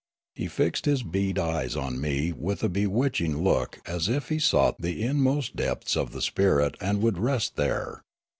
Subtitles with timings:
[0.33, 4.39] He fixed his bead eyes on me with a bewitch ing look as if he
[4.39, 8.01] sought the inmost depths of the spirit and would rest there.